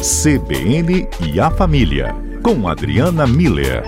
CBN 0.00 1.06
e 1.28 1.38
a 1.38 1.50
Família, 1.50 2.14
com 2.42 2.66
Adriana 2.66 3.26
Miller. 3.26 3.82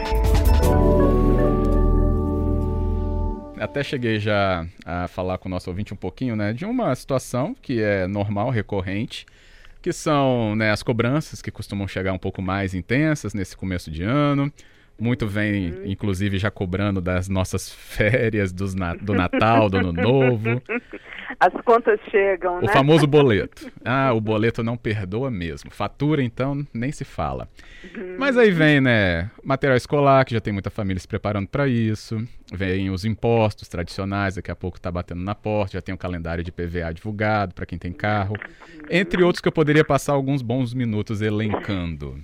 Até 3.58 3.82
cheguei 3.82 4.18
já 4.18 4.66
a 4.84 5.08
falar 5.08 5.38
com 5.38 5.48
o 5.48 5.50
nosso 5.50 5.70
ouvinte 5.70 5.94
um 5.94 5.96
pouquinho, 5.96 6.36
né, 6.36 6.52
de 6.52 6.66
uma 6.66 6.94
situação 6.94 7.56
que 7.62 7.80
é 7.80 8.06
normal, 8.06 8.50
recorrente, 8.50 9.24
que 9.80 9.90
são 9.90 10.54
né, 10.54 10.70
as 10.70 10.82
cobranças 10.82 11.40
que 11.40 11.50
costumam 11.50 11.88
chegar 11.88 12.12
um 12.12 12.18
pouco 12.18 12.42
mais 12.42 12.74
intensas 12.74 13.32
nesse 13.32 13.56
começo 13.56 13.90
de 13.90 14.02
ano. 14.02 14.52
Muito 15.00 15.26
vem, 15.26 15.72
inclusive, 15.86 16.36
já 16.36 16.50
cobrando 16.50 17.00
das 17.00 17.26
nossas 17.26 17.70
férias, 17.72 18.52
dos 18.52 18.74
na, 18.74 18.94
do 18.94 19.14
Natal, 19.14 19.70
do 19.70 19.78
Ano 19.78 19.94
Novo. 19.94 20.60
As 21.38 21.52
contas 21.64 21.98
chegam, 22.10 22.60
né? 22.60 22.66
O 22.68 22.68
famoso 22.68 23.06
boleto. 23.08 23.70
Ah, 23.84 24.12
o 24.12 24.20
boleto 24.20 24.62
não 24.62 24.76
perdoa 24.76 25.30
mesmo. 25.30 25.70
Fatura, 25.70 26.22
então, 26.22 26.66
nem 26.72 26.92
se 26.92 27.04
fala. 27.04 27.48
Uhum. 27.94 28.16
Mas 28.18 28.36
aí 28.36 28.50
vem, 28.50 28.80
né, 28.80 29.30
material 29.42 29.76
escolar, 29.76 30.24
que 30.24 30.34
já 30.34 30.40
tem 30.40 30.52
muita 30.52 30.70
família 30.70 31.00
se 31.00 31.08
preparando 31.08 31.48
para 31.48 31.66
isso. 31.68 32.22
Vem 32.52 32.90
os 32.90 33.04
impostos 33.04 33.68
tradicionais, 33.68 34.34
daqui 34.34 34.50
a 34.50 34.56
pouco 34.56 34.80
tá 34.80 34.90
batendo 34.90 35.22
na 35.22 35.34
porta. 35.34 35.74
Já 35.74 35.82
tem 35.82 35.94
o 35.94 35.98
calendário 35.98 36.44
de 36.44 36.52
PVA 36.52 36.92
divulgado 36.92 37.54
para 37.54 37.66
quem 37.66 37.78
tem 37.78 37.92
carro. 37.92 38.36
Entre 38.90 39.22
outros 39.22 39.40
que 39.40 39.48
eu 39.48 39.52
poderia 39.52 39.84
passar 39.84 40.12
alguns 40.12 40.42
bons 40.42 40.74
minutos 40.74 41.22
elencando. 41.22 42.18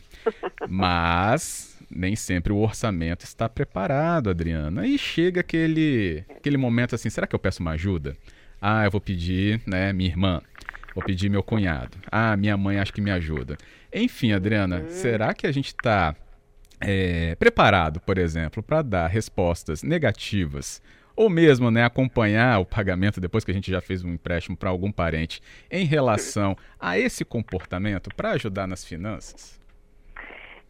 Mas 0.68 1.78
nem 1.90 2.14
sempre 2.14 2.52
o 2.52 2.58
orçamento 2.58 3.24
está 3.24 3.48
preparado, 3.48 4.30
Adriana. 4.30 4.86
E 4.86 4.98
chega 4.98 5.40
aquele, 5.40 6.24
aquele 6.30 6.56
momento 6.56 6.94
assim, 6.94 7.08
será 7.08 7.26
que 7.26 7.34
eu 7.34 7.38
peço 7.38 7.62
uma 7.62 7.72
ajuda? 7.72 8.16
Ah, 8.60 8.84
eu 8.84 8.90
vou 8.90 9.00
pedir, 9.00 9.60
né, 9.66 9.92
minha 9.92 10.10
irmã. 10.10 10.40
Vou 10.94 11.04
pedir 11.04 11.28
meu 11.28 11.42
cunhado. 11.42 11.96
Ah, 12.10 12.36
minha 12.36 12.56
mãe 12.56 12.78
acho 12.78 12.92
que 12.92 13.00
me 13.00 13.10
ajuda. 13.10 13.56
Enfim, 13.92 14.32
Adriana, 14.32 14.80
uhum. 14.80 14.88
será 14.88 15.32
que 15.32 15.46
a 15.46 15.52
gente 15.52 15.68
está 15.68 16.14
é, 16.80 17.34
preparado, 17.36 18.00
por 18.00 18.18
exemplo, 18.18 18.62
para 18.62 18.82
dar 18.82 19.06
respostas 19.06 19.82
negativas 19.82 20.82
ou 21.18 21.28
mesmo 21.28 21.68
né, 21.68 21.84
acompanhar 21.84 22.60
o 22.60 22.64
pagamento 22.64 23.20
depois 23.20 23.44
que 23.44 23.50
a 23.50 23.54
gente 23.54 23.70
já 23.70 23.80
fez 23.80 24.04
um 24.04 24.12
empréstimo 24.12 24.56
para 24.56 24.70
algum 24.70 24.92
parente 24.92 25.42
em 25.68 25.84
relação 25.84 26.56
a 26.78 26.96
esse 26.96 27.24
comportamento 27.24 28.08
para 28.14 28.30
ajudar 28.30 28.68
nas 28.68 28.84
finanças? 28.84 29.58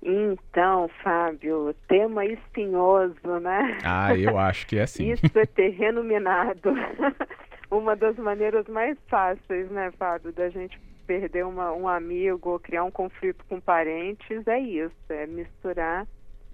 Então, 0.02 0.88
Fábio, 1.02 1.74
tema 1.86 2.24
espinhoso, 2.24 3.38
né? 3.42 3.78
Ah, 3.84 4.16
eu 4.16 4.38
acho 4.38 4.66
que 4.66 4.78
é 4.78 4.86
sim. 4.86 5.10
Isso 5.10 5.38
é 5.38 5.44
terreno 5.44 6.02
minado. 6.02 6.72
uma 7.70 7.94
das 7.94 8.16
maneiras 8.16 8.66
mais 8.66 8.98
fáceis, 9.08 9.70
né, 9.70 9.90
Fábio, 9.92 10.32
da 10.32 10.48
gente 10.48 10.80
perder 11.06 11.44
uma, 11.44 11.72
um 11.72 11.88
amigo 11.88 12.50
ou 12.50 12.60
criar 12.60 12.84
um 12.84 12.90
conflito 12.90 13.44
com 13.48 13.60
parentes 13.60 14.46
é 14.46 14.58
isso, 14.58 14.94
é 15.08 15.26
misturar 15.26 16.06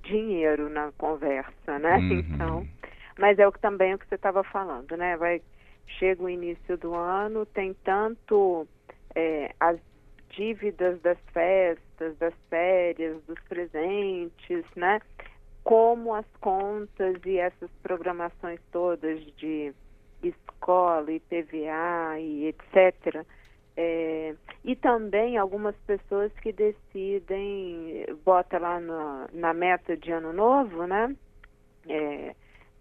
dinheiro 0.02 0.68
na 0.68 0.92
conversa, 0.92 1.78
né? 1.78 1.96
Uhum. 1.96 2.12
Então, 2.12 2.68
mas 3.18 3.38
é 3.38 3.46
o 3.46 3.52
que 3.52 3.58
também 3.58 3.94
o 3.94 3.98
que 3.98 4.06
você 4.06 4.14
estava 4.14 4.44
falando, 4.44 4.96
né? 4.96 5.16
Vai 5.16 5.42
chega 5.98 6.22
o 6.22 6.30
início 6.30 6.78
do 6.78 6.94
ano, 6.94 7.44
tem 7.46 7.74
tanto 7.84 8.66
é, 9.14 9.54
as 9.60 9.78
dívidas 10.30 11.00
das 11.02 11.18
festas, 11.32 12.16
das 12.18 12.34
férias, 12.48 13.22
dos 13.24 13.38
presentes, 13.48 14.64
né? 14.76 15.00
Como 15.62 16.14
as 16.14 16.26
contas 16.40 17.16
e 17.24 17.38
essas 17.38 17.70
programações 17.82 18.60
todas 18.70 19.20
de 19.36 19.72
escola, 20.28 21.11
IPVA 21.11 22.19
e 22.19 22.47
etc. 22.47 23.25
É, 23.77 24.34
e 24.64 24.77
também 24.77 25.36
algumas 25.36 25.75
pessoas 25.86 26.33
que 26.41 26.53
decidem, 26.53 28.06
bota 28.25 28.58
lá 28.58 28.78
na, 28.78 29.28
na 29.33 29.52
meta 29.52 29.97
de 29.97 30.12
ano 30.12 30.33
novo, 30.33 30.86
né? 30.86 31.14
É, 31.89 32.34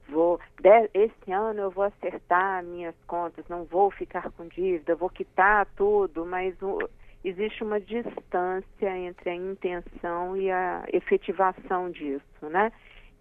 vou 0.08 0.40
de, 0.62 0.90
esse 0.94 1.32
ano 1.32 1.62
eu 1.62 1.72
vou 1.72 1.86
acertar 1.86 2.64
minhas 2.64 2.96
contas, 3.08 3.46
não 3.50 3.64
vou 3.66 3.90
ficar 3.90 4.32
com 4.32 4.48
dívida, 4.48 4.96
vou 4.96 5.10
quitar 5.10 5.66
tudo, 5.76 6.26
mas 6.26 6.56
o, 6.62 6.78
existe 7.24 7.64
uma 7.64 7.80
distância 7.80 8.98
entre 8.98 9.30
a 9.32 9.36
intenção 9.36 10.38
e 10.38 10.52
a 10.52 10.84
efetivação 10.94 11.90
disso, 11.90 12.50
né? 12.50 12.72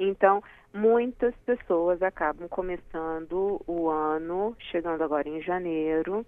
Então, 0.02 0.42
muitas 0.74 1.34
pessoas 1.46 2.02
acabam 2.02 2.48
começando 2.48 3.60
o 3.66 3.88
ano, 3.88 4.56
chegando 4.58 5.02
agora 5.02 5.28
em 5.28 5.40
janeiro, 5.40 6.26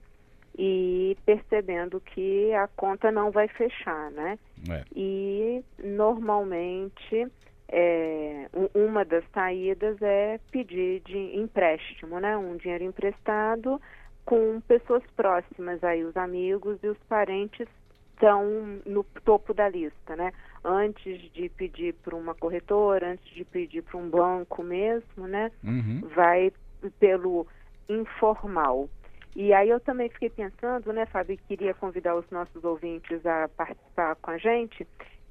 e 0.56 1.16
percebendo 1.26 2.00
que 2.00 2.52
a 2.54 2.68
conta 2.68 3.10
não 3.10 3.30
vai 3.30 3.48
fechar, 3.48 4.10
né? 4.12 4.38
É. 4.70 4.84
E 4.94 5.64
normalmente 5.82 7.26
é, 7.68 8.48
uma 8.72 9.04
das 9.04 9.24
saídas 9.32 10.00
é 10.00 10.38
pedir 10.52 11.00
de 11.00 11.18
empréstimo, 11.36 12.20
né? 12.20 12.36
Um 12.36 12.56
dinheiro 12.56 12.84
emprestado 12.84 13.80
com 14.24 14.60
pessoas 14.60 15.02
próximas 15.16 15.82
aí, 15.82 16.04
os 16.04 16.16
amigos 16.16 16.78
e 16.82 16.88
os 16.88 16.98
parentes 17.08 17.66
estão 18.14 18.80
no 18.86 19.04
topo 19.25 19.52
da 19.52 19.69
lista, 19.69 20.16
né? 20.16 20.32
Antes 20.64 21.20
de 21.32 21.48
pedir 21.50 21.94
para 21.94 22.16
uma 22.16 22.34
corretora, 22.34 23.12
antes 23.12 23.34
de 23.34 23.44
pedir 23.44 23.82
para 23.82 23.98
um 23.98 24.08
banco 24.08 24.62
mesmo, 24.62 25.26
né? 25.26 25.50
Uhum. 25.62 26.00
Vai 26.14 26.53
pelo 26.98 27.47
informal. 27.88 28.88
E 29.36 29.53
aí 29.53 29.69
eu 29.69 29.80
também 29.80 30.08
fiquei 30.08 30.30
pensando, 30.30 30.92
né, 30.92 31.06
Fábio, 31.06 31.38
queria 31.48 31.74
convidar 31.74 32.14
os 32.14 32.28
nossos 32.30 32.62
ouvintes 32.62 33.24
a 33.26 33.48
participar 33.48 34.14
com 34.16 34.30
a 34.30 34.38
gente 34.38 34.86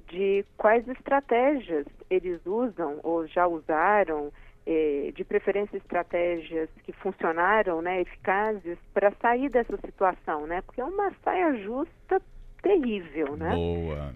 de 0.08 0.44
quais 0.58 0.86
estratégias 0.86 1.86
eles 2.10 2.44
usam 2.44 3.00
ou 3.02 3.26
já 3.26 3.46
usaram 3.46 4.30
eh, 4.66 5.10
de 5.14 5.24
preferência 5.24 5.78
estratégias 5.78 6.68
que 6.84 6.92
funcionaram, 6.92 7.80
né, 7.80 8.02
eficazes 8.02 8.78
para 8.92 9.10
sair 9.22 9.48
dessa 9.48 9.76
situação, 9.78 10.46
né? 10.46 10.60
Porque 10.62 10.82
é 10.82 10.84
uma 10.84 11.10
saia 11.22 11.54
justa 11.56 12.20
terrível, 12.64 13.36
né? 13.36 13.54
Boa. 13.54 14.12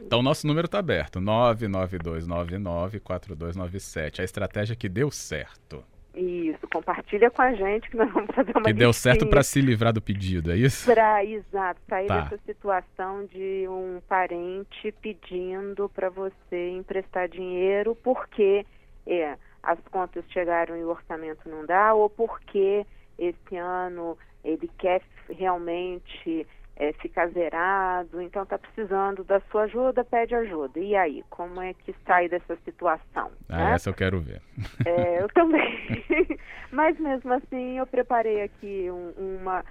Então, 0.00 0.18
o 0.18 0.22
nosso 0.22 0.46
número 0.46 0.66
está 0.66 0.80
aberto, 0.80 1.20
992994297. 1.20 4.20
A 4.20 4.24
estratégia 4.24 4.74
que 4.74 4.88
deu 4.88 5.10
certo. 5.10 5.84
Isso, 6.14 6.68
compartilha 6.70 7.30
com 7.30 7.40
a 7.40 7.54
gente 7.54 7.88
que 7.88 7.96
nós 7.96 8.12
vamos 8.12 8.34
fazer 8.34 8.54
uma 8.54 8.64
Que 8.64 8.74
deu 8.74 8.92
certo 8.92 9.26
para 9.26 9.42
se 9.42 9.62
livrar 9.62 9.94
do 9.94 10.02
pedido, 10.02 10.52
é 10.52 10.56
isso? 10.56 10.84
Para, 10.84 11.24
exato, 11.24 11.80
sair 11.88 12.06
tá. 12.06 12.20
dessa 12.22 12.36
situação 12.44 13.24
de 13.26 13.66
um 13.68 14.02
parente 14.06 14.92
pedindo 15.00 15.88
para 15.88 16.10
você 16.10 16.70
emprestar 16.70 17.28
dinheiro 17.28 17.96
porque 18.02 18.66
é, 19.06 19.38
as 19.62 19.78
contas 19.90 20.22
chegaram 20.30 20.76
e 20.76 20.84
o 20.84 20.90
orçamento 20.90 21.48
não 21.48 21.64
dá, 21.64 21.94
ou 21.94 22.10
porque 22.10 22.84
esse 23.18 23.56
ano 23.56 24.18
ele 24.44 24.70
quer 24.76 25.00
realmente 25.30 26.46
é, 26.82 26.92
ficar 26.94 27.28
zerado, 27.28 28.20
então 28.20 28.42
está 28.42 28.58
precisando 28.58 29.22
da 29.22 29.40
sua 29.52 29.62
ajuda, 29.62 30.04
pede 30.04 30.34
ajuda. 30.34 30.80
E 30.80 30.96
aí, 30.96 31.22
como 31.30 31.60
é 31.60 31.72
que 31.74 31.94
sai 32.04 32.28
dessa 32.28 32.56
situação? 32.64 33.30
Ah, 33.48 33.56
né? 33.56 33.74
essa 33.74 33.90
eu 33.90 33.94
quero 33.94 34.20
ver. 34.20 34.42
É, 34.84 35.22
eu 35.22 35.28
também. 35.28 35.62
Mas 36.72 36.98
mesmo 36.98 37.32
assim, 37.34 37.78
eu 37.78 37.86
preparei 37.86 38.42
aqui 38.42 38.88
um, 38.90 39.12
uma, 39.16 39.64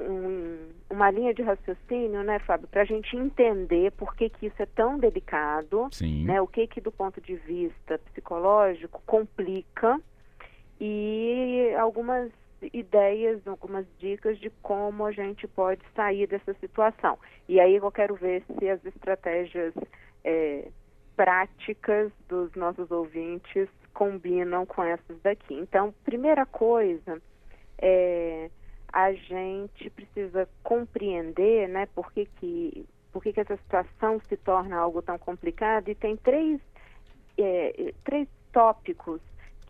um, 0.00 0.68
uma 0.90 1.10
linha 1.12 1.32
de 1.32 1.42
raciocínio, 1.42 2.24
né, 2.24 2.40
Fábio, 2.40 2.66
para 2.66 2.82
a 2.82 2.86
gente 2.86 3.16
entender 3.16 3.92
por 3.92 4.16
que, 4.16 4.28
que 4.28 4.46
isso 4.46 4.60
é 4.60 4.66
tão 4.66 4.98
delicado, 4.98 5.88
Sim. 5.92 6.24
né, 6.24 6.40
o 6.40 6.46
que 6.48 6.66
que 6.66 6.80
do 6.80 6.90
ponto 6.90 7.20
de 7.20 7.36
vista 7.36 8.00
psicológico 8.10 9.00
complica 9.06 10.00
e 10.80 11.72
algumas 11.78 12.32
ideias, 12.72 13.46
algumas 13.46 13.86
dicas 13.98 14.38
de 14.38 14.50
como 14.62 15.04
a 15.04 15.12
gente 15.12 15.46
pode 15.48 15.82
sair 15.94 16.26
dessa 16.26 16.54
situação. 16.54 17.18
E 17.48 17.60
aí 17.60 17.76
eu 17.76 17.90
quero 17.90 18.14
ver 18.14 18.42
se 18.58 18.68
as 18.68 18.84
estratégias 18.84 19.74
é, 20.24 20.68
práticas 21.16 22.12
dos 22.28 22.52
nossos 22.54 22.90
ouvintes 22.90 23.68
combinam 23.92 24.64
com 24.64 24.82
essas 24.82 25.20
daqui. 25.22 25.54
Então, 25.54 25.94
primeira 26.04 26.46
coisa 26.46 27.20
é 27.78 28.50
a 28.92 29.12
gente 29.14 29.88
precisa 29.90 30.46
compreender, 30.62 31.66
né, 31.68 31.86
por 31.94 32.12
que, 32.12 32.26
que, 32.26 32.86
por 33.10 33.22
que, 33.22 33.32
que 33.32 33.40
essa 33.40 33.56
situação 33.56 34.20
se 34.28 34.36
torna 34.36 34.76
algo 34.76 35.00
tão 35.00 35.18
complicado 35.18 35.88
e 35.88 35.94
tem 35.94 36.14
três, 36.16 36.60
é, 37.38 37.94
três 38.04 38.28
tópicos 38.52 39.20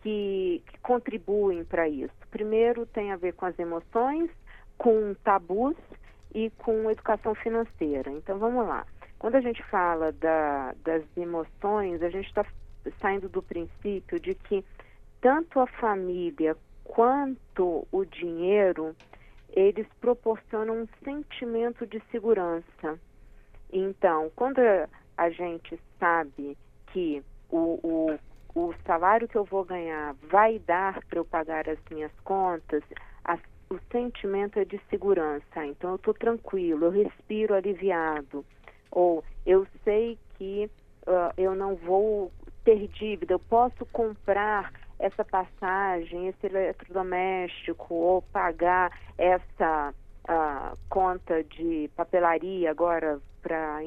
que, 0.03 0.61
que 0.67 0.77
contribuem 0.79 1.63
para 1.63 1.87
isso. 1.87 2.13
Primeiro 2.29 2.85
tem 2.85 3.11
a 3.11 3.15
ver 3.15 3.33
com 3.33 3.45
as 3.45 3.57
emoções, 3.57 4.29
com 4.77 5.15
tabus 5.23 5.77
e 6.35 6.49
com 6.57 6.91
educação 6.91 7.33
financeira. 7.33 8.11
Então 8.11 8.37
vamos 8.37 8.67
lá. 8.67 8.85
Quando 9.17 9.35
a 9.35 9.41
gente 9.41 9.63
fala 9.63 10.11
da, 10.11 10.75
das 10.83 11.03
emoções, 11.15 12.03
a 12.03 12.09
gente 12.09 12.27
está 12.27 12.45
saindo 12.99 13.29
do 13.29 13.41
princípio 13.41 14.19
de 14.19 14.35
que 14.35 14.63
tanto 15.21 15.61
a 15.61 15.67
família 15.67 16.57
quanto 16.83 17.87
o 17.89 18.03
dinheiro 18.03 18.93
eles 19.49 19.87
proporcionam 20.01 20.81
um 20.81 20.87
sentimento 21.03 21.87
de 21.87 22.01
segurança. 22.11 22.99
Então, 23.71 24.29
quando 24.35 24.59
a 25.17 25.29
gente 25.29 25.79
sabe 25.97 26.57
que 26.87 27.23
o, 27.49 27.79
o, 27.83 28.02
o 28.02 28.02
salário 28.85 29.27
que 29.27 29.37
eu 29.37 29.43
vou 29.43 29.63
ganhar 29.63 30.15
vai 30.29 30.59
dar 30.59 31.03
para 31.05 31.19
eu 31.19 31.25
pagar 31.25 31.67
as 31.69 31.79
minhas 31.89 32.11
contas, 32.23 32.83
a, 33.23 33.37
o 33.69 33.79
sentimento 33.91 34.59
é 34.59 34.65
de 34.65 34.79
segurança. 34.89 35.65
Então, 35.65 35.91
eu 35.91 35.95
estou 35.95 36.13
tranquilo, 36.13 36.85
eu 36.85 36.91
respiro 36.91 37.53
aliviado. 37.53 38.45
Ou 38.91 39.23
eu 39.45 39.65
sei 39.83 40.17
que 40.37 40.69
uh, 41.07 41.33
eu 41.37 41.55
não 41.55 41.75
vou 41.75 42.31
ter 42.63 42.87
dívida, 42.87 43.33
eu 43.33 43.39
posso 43.39 43.85
comprar 43.87 44.71
essa 44.99 45.25
passagem, 45.25 46.27
esse 46.27 46.45
eletrodoméstico, 46.45 47.93
ou 47.93 48.21
pagar 48.21 48.91
essa 49.17 49.93
uh, 50.29 50.77
conta 50.89 51.43
de 51.43 51.89
papelaria 51.95 52.71
agora 52.71 53.19
para 53.41 53.79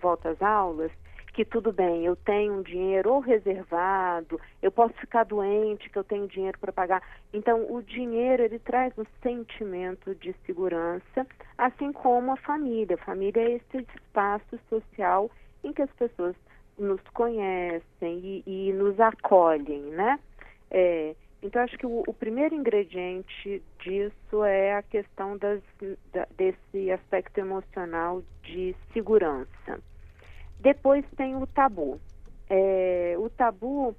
volta 0.00 0.30
às 0.30 0.40
aulas, 0.40 0.90
que 1.34 1.44
tudo 1.44 1.72
bem, 1.72 2.06
eu 2.06 2.14
tenho 2.14 2.54
um 2.54 2.62
dinheiro 2.62 3.12
ou 3.12 3.18
reservado, 3.18 4.40
eu 4.62 4.70
posso 4.70 4.94
ficar 4.94 5.24
doente, 5.24 5.90
que 5.90 5.98
eu 5.98 6.04
tenho 6.04 6.28
dinheiro 6.28 6.56
para 6.60 6.72
pagar. 6.72 7.02
Então, 7.32 7.66
o 7.68 7.82
dinheiro 7.82 8.44
ele 8.44 8.60
traz 8.60 8.96
um 8.96 9.04
sentimento 9.20 10.14
de 10.14 10.32
segurança, 10.46 11.26
assim 11.58 11.92
como 11.92 12.30
a 12.30 12.36
família. 12.36 12.94
A 12.94 13.04
família 13.04 13.42
é 13.42 13.52
esse 13.54 13.84
espaço 13.96 14.58
social 14.68 15.28
em 15.64 15.72
que 15.72 15.82
as 15.82 15.90
pessoas 15.94 16.36
nos 16.78 17.00
conhecem 17.12 17.82
e, 18.00 18.44
e 18.46 18.72
nos 18.72 18.98
acolhem, 19.00 19.82
né? 19.90 20.20
É, 20.70 21.16
então, 21.42 21.62
acho 21.62 21.76
que 21.76 21.86
o, 21.86 22.04
o, 22.06 22.14
primeiro 22.14 22.54
ingrediente 22.54 23.60
disso 23.80 24.44
é 24.44 24.76
a 24.76 24.82
questão 24.82 25.36
das, 25.36 25.60
da, 26.12 26.28
desse 26.36 26.92
aspecto 26.92 27.38
emocional 27.38 28.22
de 28.44 28.74
segurança. 28.92 29.80
Depois 30.64 31.04
tem 31.14 31.36
o 31.36 31.46
tabu. 31.46 32.00
É, 32.48 33.14
o 33.18 33.28
tabu 33.28 33.94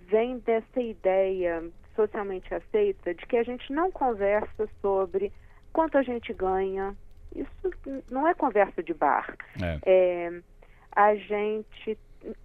vem 0.00 0.38
dessa 0.40 0.80
ideia 0.80 1.62
socialmente 1.94 2.52
aceita 2.52 3.14
de 3.14 3.24
que 3.24 3.36
a 3.36 3.44
gente 3.44 3.72
não 3.72 3.90
conversa 3.92 4.68
sobre 4.80 5.32
quanto 5.72 5.96
a 5.96 6.02
gente 6.02 6.32
ganha. 6.34 6.96
Isso 7.34 7.70
não 8.10 8.26
é 8.26 8.34
conversa 8.34 8.82
de 8.82 8.92
bar. 8.92 9.32
É. 9.62 9.78
É, 9.86 10.42
a 10.90 11.14
gente 11.14 11.96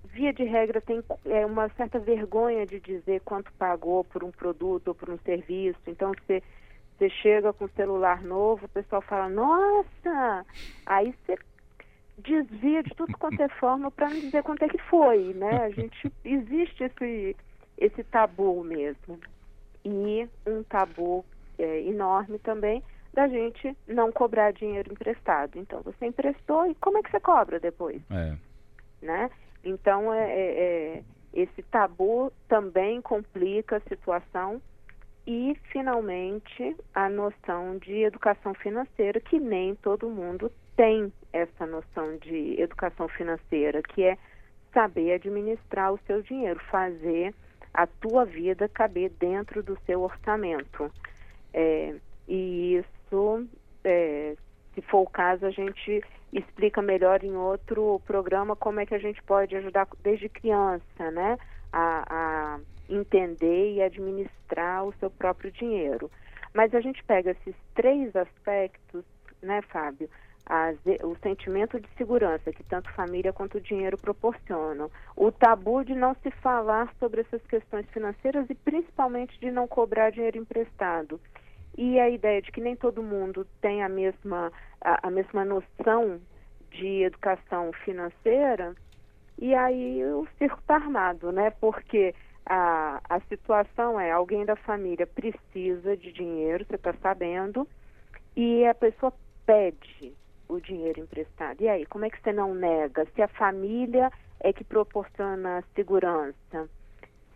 via 0.04 0.32
de 0.32 0.44
regra, 0.44 0.80
tem 0.80 1.04
é, 1.26 1.44
uma 1.44 1.68
certa 1.70 1.98
vergonha 1.98 2.68
de 2.68 2.80
dizer 2.80 3.22
quanto 3.22 3.52
pagou 3.54 4.04
por 4.04 4.24
um 4.24 4.30
produto 4.30 4.90
ou 4.90 4.94
por 4.94 5.10
um 5.10 5.18
serviço. 5.18 5.80
Então, 5.88 6.12
você, 6.12 6.44
você 6.96 7.10
chega 7.10 7.52
com 7.52 7.66
o 7.66 7.70
celular 7.70 8.22
novo, 8.22 8.68
o 8.68 8.70
pessoal 8.70 9.02
fala, 9.02 9.28
nossa! 9.30 10.46
Aí 10.86 11.12
você 11.26 11.40
desvia 12.18 12.84
de 12.84 12.94
tudo 12.96 13.18
quanto 13.18 13.42
é 13.42 13.50
forma 13.50 13.90
para 13.90 14.10
não 14.10 14.20
dizer 14.20 14.44
quanto 14.44 14.64
é 14.64 14.70
que 14.70 14.78
foi, 14.84 15.34
né? 15.34 15.64
A 15.64 15.70
gente, 15.70 16.12
existe 16.24 16.84
esse, 16.84 17.36
esse 17.78 18.04
tabu 18.06 18.64
mesmo. 18.64 19.20
E 19.86 20.28
um 20.48 20.64
tabu 20.64 21.26
é, 21.58 21.82
enorme 21.82 22.40
também 22.40 22.84
da 23.14 23.28
gente 23.28 23.78
não 23.88 24.12
cobrar 24.12 24.52
dinheiro 24.52 24.92
emprestado. 24.92 25.58
Então, 25.58 25.82
você 25.82 26.06
emprestou 26.06 26.66
e 26.66 26.76
como 26.76 26.98
é 26.98 27.04
que 27.04 27.12
você 27.12 27.20
cobra 27.20 27.60
depois? 27.60 28.02
É. 28.10 28.36
Né? 29.02 29.30
Então, 29.64 30.12
é, 30.12 30.32
é, 30.32 30.64
é, 30.98 31.04
esse 31.34 31.62
tabu 31.64 32.32
também 32.48 33.02
complica 33.02 33.78
a 33.78 33.82
situação. 33.82 34.62
E, 35.26 35.56
finalmente, 35.72 36.76
a 36.94 37.08
noção 37.08 37.78
de 37.78 38.04
educação 38.04 38.54
financeira, 38.56 39.22
que 39.22 39.40
nem 39.40 39.76
todo 39.76 40.10
mundo 40.10 40.52
tem 40.76 41.14
essa 41.34 41.66
noção 41.66 42.16
de 42.18 42.62
educação 42.62 43.10
financeira, 43.10 43.82
que 43.82 44.04
é 44.04 44.18
saber 44.72 45.14
administrar 45.14 45.92
o 45.92 46.00
seu 46.06 46.22
dinheiro, 46.22 46.60
fazer 46.72 47.34
a 47.74 47.88
tua 47.88 48.24
vida 48.24 48.70
caber 48.70 49.10
dentro 49.20 49.64
do 49.64 49.78
seu 49.86 50.02
orçamento. 50.02 50.92
É, 51.54 51.96
e 52.28 52.76
isso, 52.76 53.48
é, 53.84 54.36
se 54.74 54.82
for 54.84 55.02
o 55.02 55.10
caso, 55.10 55.46
a 55.46 55.52
gente 55.52 56.04
explica 56.32 56.82
melhor 56.82 57.24
em 57.24 57.36
outro 57.36 58.02
programa 58.06 58.56
como 58.56 58.80
é 58.80 58.86
que 58.86 58.96
a 58.96 59.00
gente 59.00 59.22
pode 59.24 59.56
ajudar 59.56 59.88
desde 60.02 60.30
criança, 60.30 61.12
né, 61.12 61.38
a, 61.72 62.06
a 62.10 62.60
entender 62.90 63.74
e 63.74 63.82
administrar 63.82 64.86
o 64.86 64.94
seu 65.00 65.10
próprio 65.10 65.52
dinheiro. 65.52 66.10
Mas 66.54 66.74
a 66.74 66.82
gente 66.82 67.04
pega 67.04 67.32
esses 67.32 67.56
três 67.74 68.16
aspectos, 68.16 69.04
né, 69.42 69.62
Fábio? 69.64 70.10
O 71.04 71.16
sentimento 71.24 71.80
de 71.80 71.88
segurança 71.98 72.52
que 72.52 72.64
tanto 72.64 72.92
família 72.92 73.32
quanto 73.32 73.62
dinheiro 73.62 73.98
proporcionam, 73.98 74.92
o 75.16 75.32
tabu 75.32 75.84
de 75.86 75.96
não 75.96 76.14
se 76.16 76.30
falar 76.32 76.94
sobre 77.00 77.22
essas 77.22 77.42
questões 77.48 77.86
financeiras 77.92 78.50
e 78.50 78.56
principalmente 78.56 79.40
de 79.40 79.50
não 79.50 79.68
cobrar 79.68 80.12
dinheiro 80.12 80.38
emprestado 80.38 81.20
e 81.78 82.00
a 82.00 82.10
ideia 82.10 82.42
de 82.42 82.52
que 82.52 82.62
nem 82.62 82.76
todo 82.76 83.02
mundo 83.02 83.48
tem 83.62 83.84
a 83.84 83.90
mesma, 83.90 84.52
a, 84.82 85.08
a 85.08 85.12
mesma 85.12 85.44
noção 85.44 86.20
de 86.72 87.04
educação 87.04 87.72
financeira, 87.84 88.76
e 89.38 89.54
aí 89.56 90.04
o 90.06 90.28
circo 90.38 90.60
está 90.60 90.76
armado, 90.76 91.32
né? 91.32 91.52
Porque 91.60 92.14
a, 92.46 93.02
a 93.10 93.20
situação 93.22 94.00
é 94.00 94.12
alguém 94.12 94.46
da 94.46 94.56
família 94.56 95.08
precisa 95.08 95.98
de 95.98 96.12
dinheiro, 96.12 96.66
você 96.66 96.76
está 96.76 96.94
sabendo, 97.02 97.68
e 98.36 98.66
a 98.66 98.76
pessoa 98.76 99.14
pede 99.46 100.14
o 100.56 100.62
dinheiro 100.62 101.00
emprestado. 101.00 101.62
E 101.62 101.68
aí, 101.68 101.86
como 101.86 102.06
é 102.06 102.10
que 102.10 102.22
você 102.22 102.32
não 102.32 102.54
nega? 102.54 103.06
Se 103.16 103.22
a 103.22 103.28
família 103.28 104.12
é 104.40 104.52
que 104.52 104.64
proporciona 104.64 105.64
segurança, 105.76 106.70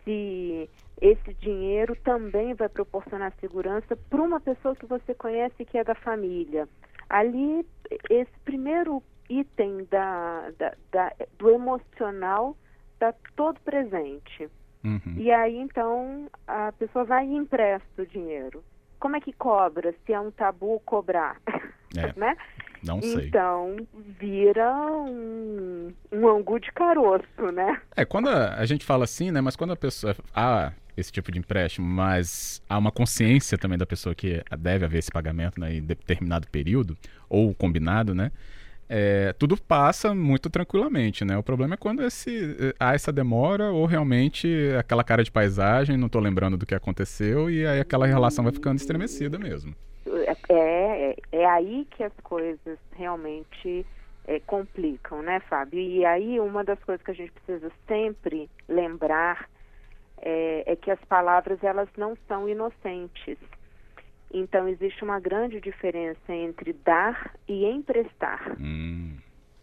se 0.04 0.68
esse 1.00 1.34
dinheiro 1.34 1.96
também 1.96 2.54
vai 2.54 2.68
proporcionar 2.68 3.32
segurança 3.40 3.96
para 3.96 4.22
uma 4.22 4.40
pessoa 4.40 4.74
que 4.74 4.86
você 4.86 5.14
conhece 5.14 5.64
que 5.64 5.78
é 5.78 5.84
da 5.84 5.94
família. 5.94 6.68
Ali, 7.08 7.66
esse 8.10 8.32
primeiro 8.44 9.02
item 9.28 9.86
da, 9.90 10.50
da, 10.58 10.74
da 10.90 11.12
do 11.38 11.50
emocional 11.50 12.56
está 12.94 13.14
todo 13.36 13.60
presente. 13.60 14.50
Uhum. 14.84 15.14
E 15.16 15.30
aí, 15.30 15.56
então, 15.56 16.28
a 16.46 16.72
pessoa 16.72 17.04
vai 17.04 17.26
e 17.26 17.34
empresta 17.34 18.02
o 18.02 18.06
dinheiro. 18.06 18.62
Como 18.98 19.16
é 19.16 19.20
que 19.20 19.32
cobra, 19.32 19.94
se 20.04 20.12
é 20.12 20.20
um 20.20 20.30
tabu 20.30 20.80
cobrar? 20.80 21.40
É. 21.96 22.12
né? 22.18 22.36
Não 22.82 23.00
sei. 23.02 23.26
Então, 23.26 23.76
vira 24.18 24.70
um, 25.02 25.92
um 26.12 26.28
angu 26.28 26.58
de 26.58 26.70
caroço, 26.72 27.52
né? 27.52 27.80
É, 27.96 28.04
quando 28.04 28.28
a, 28.28 28.54
a, 28.54 28.66
gente 28.66 28.84
fala 28.84 29.04
assim, 29.04 29.30
né? 29.30 29.40
Mas 29.40 29.56
quando 29.56 29.72
a 29.72 29.76
pessoa. 29.76 30.14
Há 30.34 30.72
esse 30.96 31.12
tipo 31.12 31.30
de 31.30 31.38
empréstimo, 31.38 31.86
mas 31.86 32.60
há 32.68 32.76
uma 32.76 32.90
consciência 32.90 33.56
também 33.56 33.78
da 33.78 33.86
pessoa 33.86 34.16
que 34.16 34.42
deve 34.58 34.84
haver 34.84 34.98
esse 34.98 35.12
pagamento 35.12 35.60
né, 35.60 35.76
em 35.76 35.80
determinado 35.80 36.48
período, 36.48 36.98
ou 37.28 37.54
combinado, 37.54 38.16
né? 38.16 38.32
É, 38.88 39.34
tudo 39.34 39.56
passa 39.56 40.14
muito 40.14 40.48
tranquilamente, 40.48 41.24
né? 41.24 41.36
O 41.36 41.42
problema 41.42 41.74
é 41.74 41.76
quando 41.76 42.02
esse, 42.02 42.74
há 42.80 42.94
essa 42.94 43.12
demora 43.12 43.70
ou 43.70 43.84
realmente 43.84 44.48
aquela 44.78 45.04
cara 45.04 45.22
de 45.22 45.30
paisagem, 45.30 45.96
não 45.96 46.06
estou 46.06 46.22
lembrando 46.22 46.56
do 46.56 46.64
que 46.64 46.74
aconteceu 46.74 47.50
e 47.50 47.66
aí 47.66 47.80
aquela 47.80 48.06
relação 48.06 48.42
vai 48.42 48.52
ficando 48.52 48.78
estremecida 48.78 49.38
mesmo. 49.38 49.74
É, 50.48 51.10
é, 51.10 51.16
é 51.32 51.46
aí 51.46 51.86
que 51.90 52.02
as 52.02 52.12
coisas 52.22 52.78
realmente 52.92 53.86
é, 54.26 54.40
complicam, 54.40 55.22
né, 55.22 55.40
Fábio? 55.40 55.80
E 55.80 56.04
aí 56.04 56.38
uma 56.38 56.62
das 56.62 56.78
coisas 56.84 57.04
que 57.04 57.10
a 57.10 57.14
gente 57.14 57.32
precisa 57.32 57.72
sempre 57.86 58.50
lembrar 58.68 59.48
é, 60.18 60.64
é 60.66 60.76
que 60.76 60.90
as 60.90 61.02
palavras 61.06 61.62
elas 61.62 61.88
não 61.96 62.16
são 62.26 62.48
inocentes. 62.48 63.38
Então 64.32 64.68
existe 64.68 65.02
uma 65.02 65.18
grande 65.18 65.60
diferença 65.60 66.32
entre 66.32 66.72
dar 66.72 67.34
e 67.48 67.64
emprestar. 67.64 68.56
Hum. 68.60 69.16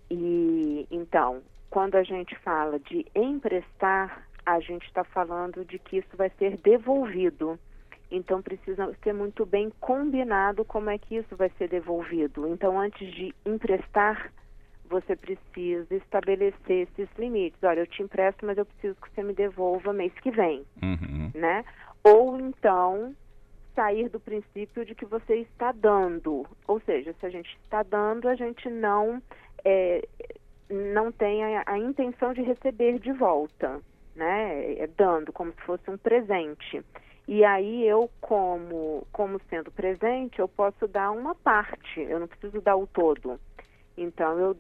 E 0.10 0.88
então, 0.90 1.42
quando 1.70 1.96
a 1.96 2.04
gente 2.04 2.36
fala 2.40 2.80
de 2.80 3.06
emprestar, 3.14 4.26
a 4.46 4.60
gente 4.60 4.86
está 4.86 5.04
falando 5.04 5.66
de 5.66 5.78
que 5.78 5.98
isso 5.98 6.16
vai 6.16 6.32
ser 6.38 6.58
devolvido. 6.58 7.60
Então 8.12 8.42
precisa 8.42 8.96
ser 9.04 9.14
muito 9.14 9.46
bem 9.46 9.72
combinado 9.80 10.64
como 10.64 10.90
é 10.90 10.98
que 10.98 11.16
isso 11.16 11.36
vai 11.36 11.50
ser 11.58 11.70
devolvido. 11.70 12.48
Então 12.48 12.80
antes 12.80 13.12
de 13.14 13.34
emprestar, 13.46 14.32
você 14.90 15.16
precisa 15.16 15.96
estabelecer 15.96 16.88
esses 16.88 17.10
limites. 17.18 17.62
Olha, 17.64 17.82
eu 17.82 17.88
te 17.88 18.04
empresto, 18.04 18.46
mas 18.46 18.58
eu 18.58 18.66
preciso 18.66 18.96
que 19.02 19.10
você 19.10 19.24
me 19.24 19.34
devolva 19.34 19.92
mês 19.92 20.14
que 20.22 20.32
vem, 20.32 20.64
uhum. 20.82 21.32
né? 21.34 21.66
Ou 22.04 22.40
então 22.40 23.16
sair 23.76 24.10
do 24.10 24.20
princípio 24.20 24.86
de 24.86 24.96
que 24.96 25.06
você 25.06 25.38
está 25.38 25.72
dando, 25.74 26.46
ou 26.66 26.80
seja, 26.82 27.14
se 27.20 27.26
a 27.26 27.30
gente 27.30 27.50
está 27.64 27.84
dando, 27.84 28.30
a 28.30 28.36
gente 28.36 28.70
não 28.70 29.22
é, 29.66 30.08
não 30.70 31.12
tem 31.12 31.44
a, 31.44 31.64
a, 31.66 31.78
intenção 31.78 32.34
de 32.34 32.42
receber 32.42 33.00
de 33.00 33.12
volta, 33.12 33.82
né? 34.16 34.76
É 34.76 34.88
dando 34.88 35.34
como 35.34 35.52
se 35.52 35.62
fosse 35.62 35.90
um 35.90 35.98
presente. 35.98 36.82
E 37.28 37.44
aí 37.44 37.88
eu, 37.88 38.10
como, 38.22 39.06
como 39.12 39.42
sendo 39.50 39.72
presente, 39.72 40.40
eu 40.40 40.48
posso 40.48 40.88
dar 40.88 41.12
uma 41.12 41.34
parte, 41.34 42.00
eu 42.00 42.20
não 42.20 42.28
preciso 42.28 42.62
dar 42.62 42.76
o 42.76 42.86
todo. 42.86 43.40
Então 43.98 44.38
eu 44.38 44.58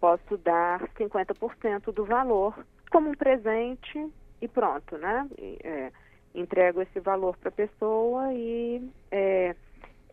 posso 0.00 0.36
dar 0.38 0.80
50% 0.96 1.92
do 1.92 2.04
valor 2.04 2.66
como 2.90 3.10
um 3.10 3.14
presente 3.14 4.12
e 4.40 4.48
pronto, 4.48 4.96
né? 4.98 5.28
É, 5.62 5.92
entrego 6.34 6.80
esse 6.82 7.00
valor 7.00 7.36
para 7.36 7.48
a 7.48 7.52
pessoa 7.52 8.32
e 8.32 8.88
é, 9.10 9.54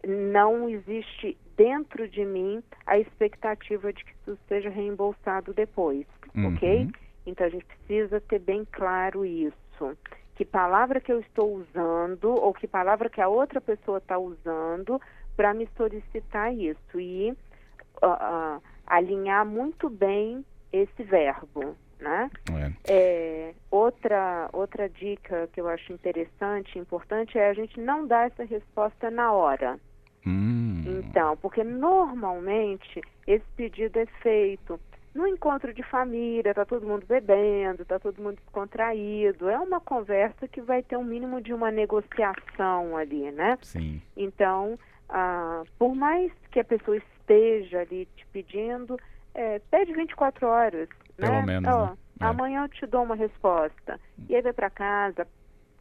não 0.07 0.69
existe 0.69 1.37
dentro 1.55 2.07
de 2.07 2.25
mim 2.25 2.61
a 2.85 2.99
expectativa 2.99 3.91
de 3.93 4.03
que 4.03 4.11
isso 4.11 4.37
seja 4.47 4.69
reembolsado 4.69 5.53
depois, 5.53 6.05
uhum. 6.35 6.53
ok? 6.53 6.89
Então 7.25 7.47
a 7.47 7.49
gente 7.49 7.65
precisa 7.65 8.19
ter 8.21 8.39
bem 8.39 8.65
claro 8.71 9.25
isso. 9.25 9.97
Que 10.35 10.43
palavra 10.43 10.99
que 10.99 11.11
eu 11.11 11.19
estou 11.19 11.55
usando 11.55 12.29
ou 12.29 12.53
que 12.53 12.67
palavra 12.67 13.09
que 13.09 13.21
a 13.21 13.27
outra 13.27 13.61
pessoa 13.61 13.99
está 13.99 14.17
usando 14.17 15.01
para 15.35 15.53
me 15.53 15.67
solicitar 15.77 16.53
isso 16.53 16.99
e 16.99 17.31
uh, 18.01 18.57
uh, 18.57 18.61
alinhar 18.85 19.45
muito 19.45 19.89
bem 19.89 20.45
esse 20.71 21.03
verbo, 21.03 21.75
né? 21.99 22.29
É. 22.51 22.93
É, 22.93 23.53
outra, 23.71 24.49
outra 24.51 24.89
dica 24.89 25.49
que 25.53 25.61
eu 25.61 25.69
acho 25.69 25.93
interessante, 25.93 26.77
importante, 26.77 27.37
é 27.37 27.49
a 27.49 27.53
gente 27.53 27.79
não 27.79 28.05
dar 28.05 28.27
essa 28.27 28.43
resposta 28.43 29.09
na 29.09 29.31
hora. 29.31 29.79
Hum. 30.27 30.83
Então, 30.85 31.37
porque 31.37 31.63
normalmente 31.63 33.01
esse 33.25 33.45
pedido 33.55 33.99
é 33.99 34.05
feito 34.21 34.79
no 35.15 35.25
encontro 35.25 35.73
de 35.73 35.81
família, 35.81 36.53
tá 36.53 36.65
todo 36.65 36.85
mundo 36.85 37.05
bebendo, 37.07 37.85
tá 37.85 37.97
todo 37.97 38.21
mundo 38.21 38.35
descontraído. 38.35 39.49
É 39.49 39.57
uma 39.57 39.79
conversa 39.79 40.45
que 40.45 40.59
vai 40.59 40.83
ter 40.83 40.97
um 40.97 41.05
mínimo 41.05 41.41
de 41.41 41.53
uma 41.53 41.71
negociação 41.71 42.97
ali, 42.97 43.31
né? 43.31 43.57
Sim. 43.61 44.01
Então, 44.17 44.77
ah, 45.07 45.63
por 45.79 45.95
mais 45.95 46.33
que 46.51 46.59
a 46.59 46.65
pessoa 46.65 46.97
esteja 46.97 47.79
ali 47.79 48.05
te 48.17 48.27
pedindo, 48.27 48.99
é, 49.33 49.59
pede 49.71 49.93
24 49.93 50.45
horas. 50.45 50.89
Pelo 51.15 51.31
né? 51.31 51.41
menos. 51.43 51.73
Oh, 51.73 51.85
né? 51.85 51.97
Amanhã 52.19 52.63
eu 52.63 52.69
te 52.69 52.85
dou 52.85 53.03
uma 53.03 53.15
resposta. 53.15 53.97
E 54.27 54.35
aí 54.35 54.41
vai 54.41 54.51
para 54.51 54.69
casa, 54.69 55.25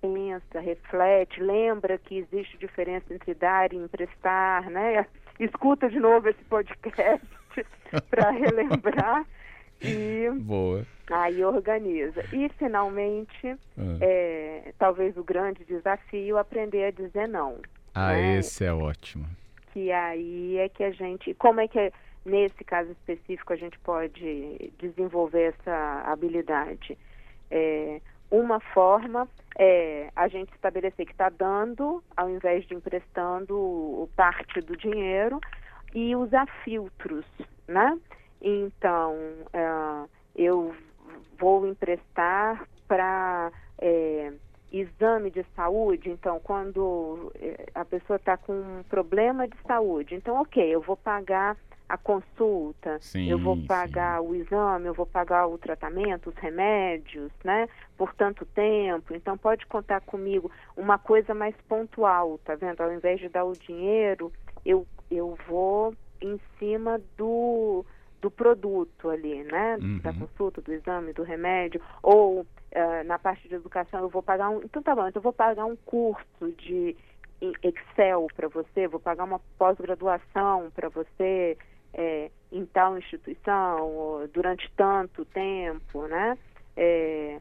pensa, 0.01 0.61
reflete, 0.61 1.41
lembra 1.41 1.99
que 1.99 2.19
existe 2.19 2.57
diferença 2.57 3.13
entre 3.13 3.35
dar 3.35 3.73
e 3.73 3.77
emprestar, 3.77 4.71
né? 4.71 5.05
Escuta 5.41 5.91
de 5.91 5.99
novo 5.99 6.29
esse 6.29 6.45
podcast 6.45 7.27
para 8.11 8.31
relembrar 8.31 9.25
e 9.81 10.31
Boa. 10.41 10.87
aí 11.11 11.45
organiza. 11.45 12.25
E 12.33 12.49
finalmente, 12.59 13.57
ah. 13.79 13.99
é, 14.01 14.73
talvez 14.79 15.17
o 15.17 15.25
grande 15.25 15.65
desafio 15.65 16.39
aprender 16.39 16.85
a 16.85 16.91
dizer 16.91 17.29
não. 17.29 17.59
Ah, 17.95 18.13
né? 18.13 18.39
esse 18.39 18.65
é 18.65 18.73
ótimo. 18.73 19.27
Que 19.73 19.91
aí 19.93 20.59
é 20.59 20.69
que 20.69 20.83
a 20.85 20.91
gente, 20.91 21.35
como 21.35 21.61
é 21.61 21.69
que 21.69 21.93
nesse 22.25 22.65
caso 22.65 22.91
específico 22.93 23.53
a 23.53 23.57
gente 23.57 23.79
pode 23.81 24.73
desenvolver 24.79 25.55
essa 25.59 26.03
habilidade? 26.07 26.97
É, 27.51 28.01
uma 28.31 28.59
forma 28.59 29.29
é 29.57 30.11
a 30.17 30.27
gente 30.27 30.53
estabelecer 30.53 31.07
que 31.07 31.13
está 31.13 31.29
dando, 31.29 32.03
ao 32.17 32.29
invés 32.29 32.67
de 32.67 32.75
emprestando 32.75 34.09
parte 34.17 34.61
do 34.61 34.77
dinheiro, 34.77 35.41
e 35.95 36.15
usar 36.17 36.47
filtros, 36.65 37.25
né? 37.69 37.99
Então, 38.41 39.17
é, 39.53 40.09
eu 40.35 40.75
vou 41.39 41.67
emprestar 41.67 42.67
para 42.87 43.53
é, 43.79 44.33
exame 44.73 45.31
de 45.31 45.45
saúde, 45.55 46.11
então 46.11 46.41
quando 46.41 47.33
é, 47.37 47.67
a 47.75 47.85
pessoa 47.85 48.17
está 48.17 48.37
com 48.37 48.53
um 48.53 48.83
problema 48.83 49.47
de 49.47 49.57
saúde, 49.67 50.15
então 50.15 50.41
ok, 50.41 50.63
eu 50.63 50.81
vou 50.81 50.97
pagar 50.97 51.57
a 51.89 51.99
consulta, 51.99 52.99
sim, 53.01 53.29
eu 53.29 53.39
vou 53.39 53.57
pagar 53.67 54.21
sim. 54.21 54.27
o 54.27 54.35
exame, 54.35 54.87
eu 54.87 54.95
vou 54.95 55.07
pagar 55.07 55.47
o 55.47 55.59
tratamento, 55.59 56.31
os 56.31 56.37
remédios, 56.37 57.31
né? 57.45 57.69
Por 57.97 58.15
tanto 58.15 58.47
tempo. 58.47 59.15
Então 59.15 59.37
pode 59.37 59.67
contar 59.67 60.01
comigo 60.01 60.51
uma 60.77 60.99
coisa 60.99 61.35
mais 61.35 61.55
pontual, 61.69 62.39
tá 62.39 62.55
vendo? 62.55 62.81
Ao 62.81 62.93
invés 62.93 63.21
de 63.21 63.29
dar 63.29 63.45
o 63.45 63.57
dinheiro, 63.57 64.33
eu, 64.65 64.87
eu 65.11 65.37
vou 65.49 65.95
em 66.21 66.41
cima 66.59 67.01
do, 67.17 67.85
do 68.21 68.31
produto 68.31 69.11
ali, 69.11 69.45
né? 69.45 69.77
Uhum. 69.81 69.99
Da 69.99 70.13
consulta, 70.13 70.61
do 70.61 70.73
exame, 70.73 71.13
do 71.13 71.23
remédio, 71.23 71.81
ou 72.03 72.41
uh, 72.41 73.05
na 73.05 73.19
parte 73.19 73.49
de 73.49 73.55
educação 73.55 74.01
eu 74.01 74.09
vou 74.09 74.23
pagar 74.23 74.51
um. 74.51 74.63
Então 74.63 74.83
tá 74.83 74.95
bom, 74.95 75.07
então 75.07 75.21
eu 75.21 75.25
vou 75.25 75.33
pagar 75.33 75.65
um 75.67 75.77
curso 75.77 76.53
de 76.59 76.97
Excel 77.63 78.27
para 78.35 78.49
você, 78.49 78.89
vou 78.89 79.01
pagar 79.01 79.25
uma 79.25 79.41
pós-graduação 79.59 80.71
para 80.75 80.89
você 80.89 81.57
é, 81.93 82.31
em 82.51 82.65
tal 82.67 82.97
instituição 82.99 84.29
durante 84.33 84.71
tanto 84.77 85.25
tempo, 85.27 86.07
né? 86.07 86.39
É, 86.77 87.41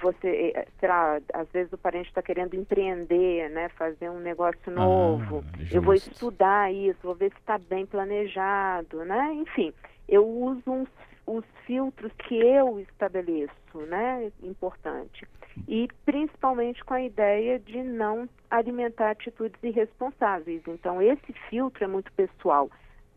você, 0.00 0.52
é, 0.54 0.66
sei 0.78 0.88
lá, 0.88 1.18
às 1.32 1.48
vezes 1.50 1.72
o 1.72 1.78
parente 1.78 2.08
está 2.08 2.22
querendo 2.22 2.54
empreender, 2.54 3.48
né, 3.50 3.68
fazer 3.70 4.10
um 4.10 4.20
negócio 4.20 4.70
novo. 4.70 5.44
Ah, 5.54 5.58
eu 5.70 5.82
vou 5.82 5.94
estudar 5.94 6.72
isso, 6.72 6.98
vou 7.02 7.14
ver 7.14 7.30
se 7.30 7.38
está 7.38 7.58
bem 7.58 7.86
planejado, 7.86 9.04
né? 9.04 9.32
Enfim, 9.34 9.72
eu 10.08 10.26
uso 10.26 10.62
uns, 10.70 10.88
os 11.26 11.44
filtros 11.64 12.12
que 12.18 12.36
eu 12.36 12.78
estabeleço, 12.80 13.78
né? 13.88 14.30
Importante. 14.42 15.26
E 15.66 15.88
principalmente 16.04 16.84
com 16.84 16.94
a 16.94 17.02
ideia 17.02 17.58
de 17.58 17.82
não 17.82 18.28
alimentar 18.50 19.10
atitudes 19.10 19.60
irresponsáveis. 19.62 20.62
Então, 20.66 21.00
esse 21.00 21.32
filtro 21.48 21.82
é 21.82 21.86
muito 21.86 22.12
pessoal 22.12 22.68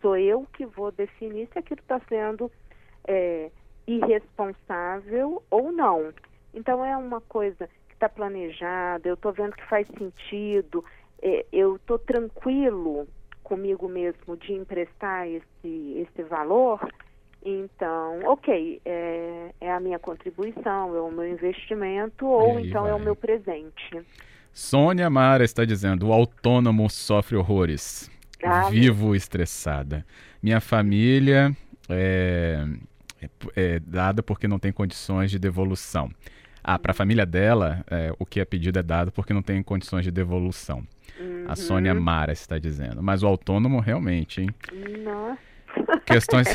sou 0.01 0.17
eu 0.17 0.46
que 0.53 0.65
vou 0.65 0.91
definir 0.91 1.48
se 1.51 1.60
aquilo 1.60 1.81
está 1.81 2.00
sendo 2.08 2.51
é, 3.08 3.51
irresponsável 3.88 5.43
ou 5.50 5.72
não. 5.72 6.13
Então 6.53 6.84
é 6.84 6.96
uma 6.98 7.22
coisa 7.22 7.68
que 7.88 7.94
está 7.94 8.10
planejada, 8.10 9.08
eu 9.08 9.15
estou 9.15 9.32
vendo 9.32 9.56
que 9.56 9.65
faz 9.68 9.88
sentido, 9.98 10.84
é, 11.22 11.46
eu 11.51 11.75
estou 11.75 12.00
tranquilo 12.00 13.08
comigo 13.44 13.88
mesmo 13.88 14.38
de 14.38 14.53
emprestar 14.53 15.27
esse, 15.27 16.08
esse 16.08 16.24
valor, 16.24 16.79
então, 17.44 18.20
ok, 18.25 18.82
é, 18.84 19.53
é 19.62 19.72
a 19.72 19.79
minha 19.79 19.98
contribuição, 19.98 20.96
é 20.96 21.01
o 21.01 21.12
meu 21.12 21.27
investimento, 21.27 22.25
ou 22.25 22.60
então 22.60 22.84
vai. 22.84 22.91
é 22.91 22.94
o 22.94 23.00
meu 23.00 23.15
presente. 23.15 24.06
Sônia 24.51 25.10
Mara 25.10 25.44
está 25.44 25.63
dizendo: 25.63 26.08
o 26.08 26.13
autônomo 26.13 26.89
sofre 26.89 27.38
horrores. 27.38 28.12
Ah, 28.44 28.70
Vivo 28.70 29.15
estressada. 29.15 30.06
Minha 30.41 30.60
família 30.60 31.56
é, 31.89 32.65
é, 33.21 33.29
é, 33.55 33.79
dada 33.79 34.23
porque 34.23 34.47
não 34.47 34.59
tem 34.59 34.71
condições 34.71 35.31
de 35.31 35.39
devolução. 35.39 36.11
Ah, 36.63 36.77
para 36.77 36.91
a 36.91 36.95
família 36.95 37.25
dela, 37.25 37.83
é, 37.89 38.13
o 38.19 38.25
que 38.25 38.39
é 38.39 38.45
pedido 38.45 38.77
é 38.77 38.83
dado 38.83 39.11
porque 39.11 39.33
não 39.33 39.41
tem 39.41 39.61
condições 39.63 40.03
de 40.03 40.11
devolução. 40.11 40.83
Uhum. 41.19 41.45
A 41.47 41.55
Sônia 41.55 41.93
Mara 41.93 42.31
está 42.31 42.57
dizendo. 42.57 43.01
Mas 43.01 43.23
o 43.23 43.27
autônomo, 43.27 43.79
realmente, 43.79 44.41
hein? 44.41 44.49
Nossa. 45.03 45.99
Questões. 46.05 46.47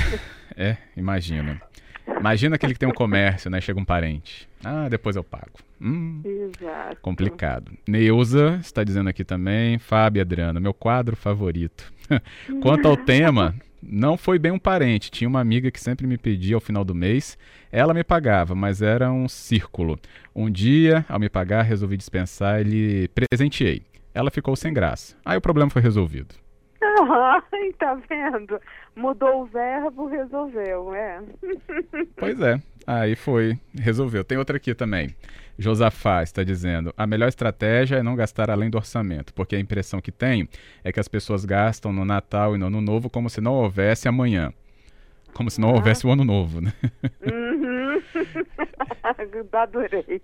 É, 0.56 0.76
imagina. 0.96 1.60
Imagina 2.06 2.56
aquele 2.56 2.74
que 2.74 2.78
tem 2.78 2.88
um 2.88 2.92
comércio, 2.92 3.50
né? 3.50 3.60
Chega 3.60 3.80
um 3.80 3.84
parente. 3.84 4.48
Ah, 4.62 4.88
depois 4.88 5.16
eu 5.16 5.24
pago. 5.24 5.58
Hum, 5.80 6.22
Exato. 6.24 6.96
Complicado. 7.00 7.72
Neuza 7.88 8.58
está 8.60 8.84
dizendo 8.84 9.08
aqui 9.08 9.24
também. 9.24 9.78
Fábio 9.78 10.22
Adriana, 10.22 10.60
meu 10.60 10.72
quadro 10.74 11.16
favorito. 11.16 11.92
Quanto 12.62 12.88
ao 12.88 12.96
tema, 12.96 13.54
não 13.88 14.16
foi 14.16 14.38
bem 14.38 14.52
um 14.52 14.58
parente. 14.58 15.10
Tinha 15.10 15.28
uma 15.28 15.40
amiga 15.40 15.70
que 15.70 15.80
sempre 15.80 16.06
me 16.06 16.16
pedia 16.16 16.54
ao 16.54 16.60
final 16.60 16.84
do 16.84 16.94
mês. 16.94 17.38
Ela 17.70 17.94
me 17.94 18.04
pagava, 18.04 18.54
mas 18.54 18.82
era 18.82 19.10
um 19.12 19.28
círculo. 19.28 19.98
Um 20.34 20.50
dia, 20.50 21.04
ao 21.08 21.18
me 21.18 21.28
pagar, 21.28 21.62
resolvi 21.62 21.96
dispensar 21.96 22.60
e 22.60 22.64
lhe 22.64 23.08
presenteei. 23.08 23.82
Ela 24.14 24.30
ficou 24.30 24.54
sem 24.54 24.72
graça. 24.72 25.16
Aí 25.24 25.36
o 25.36 25.40
problema 25.40 25.70
foi 25.70 25.82
resolvido. 25.82 26.34
Ai, 27.52 27.72
tá 27.78 27.94
vendo? 28.08 28.60
Mudou 28.94 29.42
o 29.42 29.46
verbo, 29.46 30.06
resolveu, 30.06 30.94
é. 30.94 31.20
Pois 32.16 32.40
é, 32.40 32.60
aí 32.86 33.14
foi, 33.14 33.58
resolveu. 33.74 34.24
Tem 34.24 34.38
outra 34.38 34.56
aqui 34.56 34.74
também. 34.74 35.14
Josafá 35.58 36.22
está 36.22 36.42
dizendo: 36.42 36.92
a 36.96 37.06
melhor 37.06 37.28
estratégia 37.28 37.96
é 37.96 38.02
não 38.02 38.16
gastar 38.16 38.50
além 38.50 38.70
do 38.70 38.76
orçamento, 38.76 39.32
porque 39.34 39.56
a 39.56 39.60
impressão 39.60 40.00
que 40.00 40.12
tenho 40.12 40.48
é 40.82 40.92
que 40.92 41.00
as 41.00 41.08
pessoas 41.08 41.44
gastam 41.44 41.92
no 41.92 42.04
Natal 42.04 42.54
e 42.54 42.58
no 42.58 42.66
Ano 42.66 42.80
Novo 42.80 43.08
como 43.08 43.30
se 43.30 43.40
não 43.40 43.52
houvesse 43.52 44.08
amanhã. 44.08 44.52
Como 45.32 45.50
se 45.50 45.60
não 45.60 45.70
ah. 45.70 45.72
houvesse 45.72 46.06
o 46.06 46.10
Ano 46.10 46.24
Novo, 46.24 46.60
né? 46.60 46.72
Uhum. 47.22 48.00
Adorei. 49.52 50.20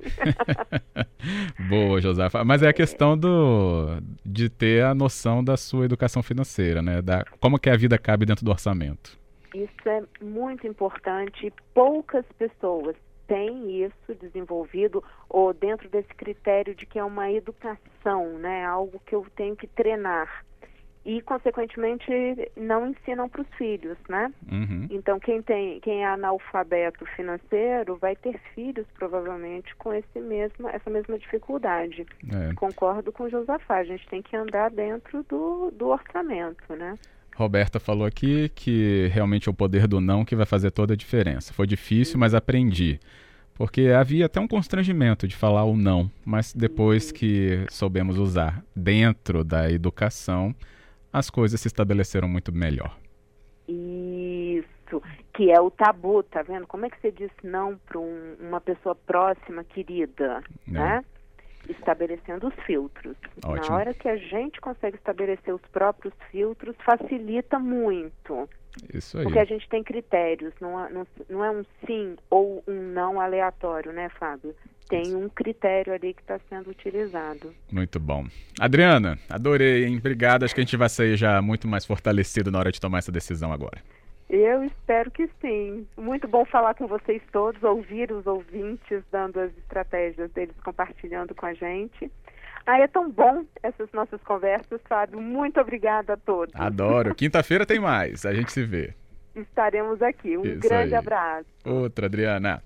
Boa, 1.69 2.01
Josafa. 2.01 2.45
Mas 2.45 2.63
é 2.63 2.69
a 2.69 2.73
questão 2.73 3.19
do, 3.19 4.01
de 4.25 4.49
ter 4.49 4.85
a 4.85 4.95
noção 4.95 5.43
da 5.43 5.57
sua 5.57 5.85
educação 5.85 6.23
financeira, 6.23 6.81
né? 6.81 7.03
Da, 7.03 7.25
como 7.41 7.59
que 7.59 7.69
a 7.69 7.77
vida 7.77 7.99
cabe 7.99 8.25
dentro 8.25 8.45
do 8.45 8.51
orçamento. 8.51 9.19
Isso 9.55 9.89
é 9.89 10.03
muito 10.21 10.67
importante. 10.67 11.53
Poucas 11.75 12.25
pessoas 12.39 12.97
têm 13.27 13.85
isso 13.85 14.15
desenvolvido 14.21 15.05
ou 15.29 15.53
dentro 15.53 15.89
desse 15.89 16.13
critério 16.15 16.75
de 16.75 16.85
que 16.85 16.99
é 16.99 17.05
uma 17.05 17.31
educação, 17.31 18.39
né? 18.39 18.65
Algo 18.65 19.01
que 19.07 19.15
eu 19.15 19.25
tenho 19.37 19.55
que 19.57 19.67
treinar. 19.67 20.45
e, 21.05 21.23
consequentemente, 21.23 22.11
não 22.57 22.87
ensinam 22.87 23.29
para 23.29 23.41
os 23.41 23.49
filhos, 23.55 23.97
né? 24.09 24.31
Uhum. 24.51 24.87
Então, 24.91 25.19
quem, 25.19 25.41
tem, 25.41 25.81
quem 25.81 26.03
é 26.03 26.07
analfabeto 26.07 27.07
financeiro 27.17 27.97
vai 27.97 28.15
ter 28.15 28.39
filhos, 28.55 28.87
provavelmente, 28.95 29.75
com 29.77 29.95
esse 29.95 30.21
mesmo, 30.21 30.69
essa 30.69 30.91
mesma 30.91 31.19
dificuldade. 31.19 32.07
É. 32.31 32.55
Concordo 32.55 33.11
com 33.13 33.25
o 33.25 33.31
Josafá, 33.31 33.77
a 33.79 33.85
gente 33.85 34.07
tem 34.09 34.21
que 34.21 34.37
andar 34.37 34.71
dentro 34.71 35.23
do, 35.25 35.71
do 35.71 35.89
orçamento, 35.89 36.75
né? 36.77 36.99
Roberta 37.41 37.81
falou 37.81 38.07
aqui 38.07 38.51
que 38.55 39.09
realmente 39.13 39.49
é 39.49 39.51
o 39.51 39.55
poder 39.55 39.87
do 39.89 40.01
não 40.01 40.25
que 40.25 40.37
vai 40.37 40.47
fazer 40.47 40.71
toda 40.71 40.93
a 40.93 40.97
diferença. 40.97 41.53
Foi 41.55 41.67
difícil, 41.67 42.19
mas 42.19 42.35
aprendi. 42.35 43.01
Porque 43.55 43.89
havia 43.89 44.27
até 44.27 44.41
um 44.41 44.47
constrangimento 44.49 45.27
de 45.27 45.35
falar 45.35 45.65
o 45.65 45.77
não, 45.77 46.11
mas 46.25 46.53
depois 46.55 47.11
que 47.13 47.65
soubemos 47.71 48.19
usar 48.19 48.63
dentro 48.75 49.43
da 49.45 49.71
educação, 49.71 50.55
as 51.13 51.29
coisas 51.29 51.61
se 51.61 51.67
estabeleceram 51.69 52.29
muito 52.29 52.53
melhor. 52.53 52.97
Isso, 53.69 55.03
que 55.35 55.51
é 55.51 55.61
o 55.61 55.71
tabu, 55.71 56.23
tá 56.23 56.43
vendo? 56.43 56.67
Como 56.67 56.87
é 56.87 56.91
que 56.91 57.01
você 57.01 57.11
diz 57.13 57.31
não 57.43 57.77
para 57.87 57.99
um, 57.99 58.35
uma 58.41 58.61
pessoa 58.61 58.95
próxima, 58.95 59.63
querida, 59.65 60.43
É. 60.69 60.71
né? 60.71 61.05
Estabelecendo 61.69 62.49
os 62.49 62.55
filtros. 62.65 63.17
Ótimo. 63.45 63.69
Na 63.69 63.77
hora 63.77 63.95
que 63.95 64.09
a 64.09 64.17
gente 64.17 64.61
consegue 64.61 64.97
estabelecer 64.97 65.55
os 65.55 65.61
próprios 65.73 66.15
filtros, 66.31 66.75
facilita 66.85 67.59
muito. 67.59 68.49
Isso 68.93 69.19
aí. 69.19 69.25
Porque 69.25 69.39
a 69.39 69.45
gente 69.45 69.69
tem 69.69 69.83
critérios, 69.83 70.53
não, 70.61 70.85
é- 70.85 70.91
não, 70.91 71.07
não 71.29 71.45
é 71.45 71.51
um 71.51 71.65
sim 71.87 72.17
ou 72.31 72.63
um 72.67 72.93
não 72.93 73.21
aleatório, 73.21 73.93
né, 73.93 74.09
Fábio? 74.19 74.55
Tem 74.89 75.15
um 75.15 75.29
critério 75.29 75.93
ali 75.93 76.13
que 76.15 76.21
está 76.21 76.41
sendo 76.49 76.71
utilizado. 76.71 77.55
Muito 77.71 78.01
bom. 78.01 78.27
Adriana, 78.59 79.17
adorei, 79.29 79.85
hein? 79.85 79.99
Obrigado. 79.99 80.43
Acho 80.45 80.55
que 80.55 80.61
a 80.61 80.65
gente 80.65 80.77
vai 80.77 80.89
sair 80.89 81.17
já 81.17 81.41
muito 81.41 81.69
mais 81.69 81.85
fortalecido 81.85 82.51
na 82.51 82.59
hora 82.59 82.73
de 82.73 82.81
tomar 82.81 82.99
essa 82.99 83.13
decisão 83.13 83.53
agora. 83.53 83.81
Eu 84.31 84.63
espero 84.63 85.11
que 85.11 85.29
sim. 85.41 85.85
Muito 85.97 86.29
bom 86.29 86.45
falar 86.45 86.75
com 86.75 86.87
vocês 86.87 87.21
todos, 87.33 87.61
ouvir 87.65 88.13
os 88.13 88.25
ouvintes 88.29 89.03
dando 89.11 89.41
as 89.41 89.51
estratégias 89.59 90.31
deles, 90.31 90.55
compartilhando 90.65 91.35
com 91.35 91.47
a 91.47 91.53
gente. 91.53 92.11
Ah, 92.65 92.79
é 92.79 92.87
tão 92.87 93.11
bom 93.11 93.45
essas 93.61 93.91
nossas 93.93 94.23
conversas, 94.23 94.81
Fábio. 94.89 95.21
Muito 95.21 95.61
obrigada 95.61 96.13
a 96.13 96.17
todos. 96.17 96.55
Adoro. 96.55 97.13
Quinta-feira 97.15 97.67
tem 97.67 97.81
mais. 97.81 98.25
A 98.25 98.33
gente 98.33 98.53
se 98.53 98.63
vê. 98.63 98.95
Estaremos 99.35 100.01
aqui. 100.01 100.37
Um 100.37 100.45
Isso 100.45 100.61
grande 100.61 100.95
aí. 100.95 100.99
abraço. 100.99 101.49
Outra, 101.65 102.07
Adriana. 102.07 102.59